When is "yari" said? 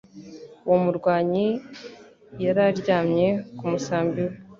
2.43-2.61